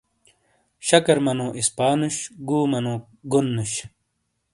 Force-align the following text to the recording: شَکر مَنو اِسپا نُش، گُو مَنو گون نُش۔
شَکر 0.87 1.17
مَنو 1.25 1.47
اِسپا 1.59 1.89
نُش، 1.99 2.15
گُو 2.47 2.59
مَنو 2.71 2.95
گون 3.31 3.47
نُش۔ 3.55 3.73